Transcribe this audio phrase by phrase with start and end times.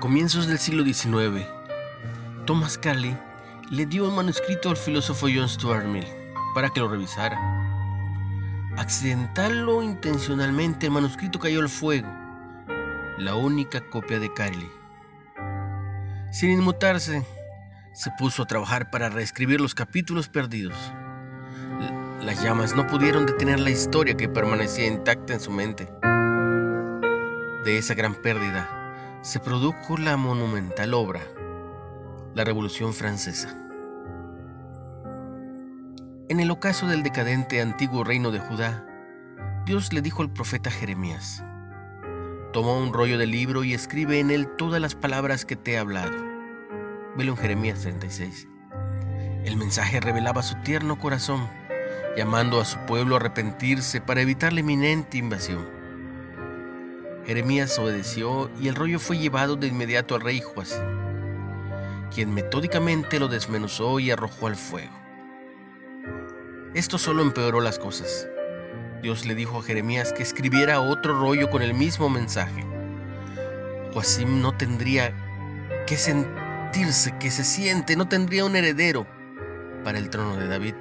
[0.00, 1.46] comienzos del siglo XIX,
[2.46, 3.20] Thomas Carlyle
[3.70, 6.06] le dio un manuscrito al filósofo John Stuart Mill
[6.54, 7.38] para que lo revisara.
[8.78, 12.08] Accidental o intencionalmente, el manuscrito cayó al fuego,
[13.18, 14.72] la única copia de Carlyle.
[16.32, 17.22] Sin inmutarse,
[17.92, 20.78] se puso a trabajar para reescribir los capítulos perdidos.
[22.22, 25.92] Las llamas no pudieron detener la historia que permanecía intacta en su mente.
[27.64, 28.79] De esa gran pérdida
[29.22, 31.20] se produjo la monumental obra,
[32.34, 33.54] la Revolución Francesa.
[36.30, 38.86] En el ocaso del decadente antiguo reino de Judá,
[39.66, 41.44] Dios le dijo al profeta Jeremías,
[42.54, 45.78] Toma un rollo de libro y escribe en él todas las palabras que te he
[45.78, 46.16] hablado.
[47.16, 48.48] Velo en Jeremías 36.
[49.44, 51.46] El mensaje revelaba su tierno corazón,
[52.16, 55.79] llamando a su pueblo a arrepentirse para evitar la inminente invasión.
[57.26, 60.82] Jeremías obedeció y el rollo fue llevado de inmediato al rey Joacim,
[62.12, 64.92] quien metódicamente lo desmenuzó y arrojó al fuego.
[66.74, 68.28] Esto solo empeoró las cosas.
[69.02, 72.64] Dios le dijo a Jeremías que escribiera otro rollo con el mismo mensaje.
[73.92, 75.12] Joacim no tendría
[75.86, 79.06] que sentirse, que se siente, no tendría un heredero
[79.84, 80.74] para el trono de David,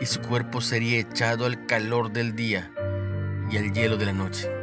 [0.00, 2.70] y su cuerpo sería echado al calor del día
[3.50, 4.55] y al hielo de la noche.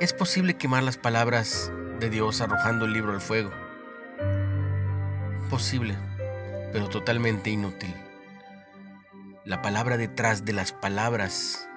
[0.00, 3.50] Es posible quemar las palabras de Dios arrojando el libro al fuego.
[5.50, 5.96] Posible,
[6.72, 7.92] pero totalmente inútil.
[9.44, 11.68] La palabra detrás de las palabras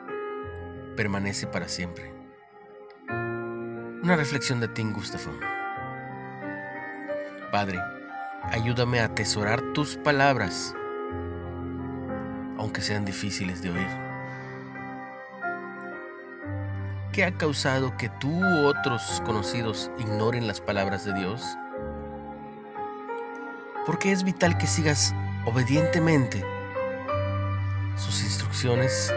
[0.96, 2.14] permanece para siempre.
[3.10, 5.40] Una reflexión de Tim Gustafson.
[7.52, 7.80] Padre,
[8.44, 10.76] ayúdame a atesorar tus palabras,
[12.60, 14.11] aunque sean difíciles de oír.
[17.12, 21.44] ¿Qué ha causado que tú u otros conocidos ignoren las palabras de Dios?
[23.86, 25.14] Porque es vital que sigas
[25.46, 26.42] obedientemente
[27.98, 29.14] sus instrucciones.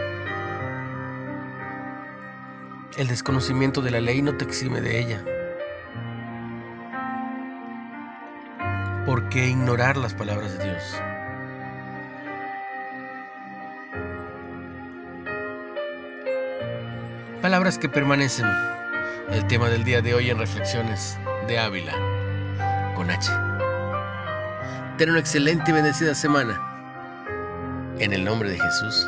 [2.97, 5.23] El desconocimiento de la ley no te exime de ella.
[9.05, 10.83] ¿Por qué ignorar las palabras de Dios?
[17.41, 18.45] Palabras que permanecen.
[19.29, 21.93] El tema del día de hoy en Reflexiones de Ávila.
[22.95, 23.31] Con H.
[24.97, 26.59] Ten una excelente y bendecida semana.
[27.99, 29.07] En el nombre de Jesús.